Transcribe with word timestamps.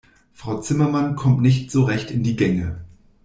Frau 0.33 0.59
Zimmermann 0.59 1.15
kommt 1.15 1.41
nicht 1.41 1.69
so 1.69 1.83
recht 1.83 2.09
in 2.09 2.23
die 2.23 2.35
Gänge. 2.35 2.81